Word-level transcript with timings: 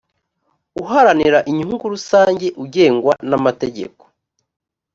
uharanira 0.81 1.39
inyungu 1.49 1.85
rusange 1.93 2.47
ugengwa 2.63 3.13
n 3.29 3.31
amategeko 3.39 4.03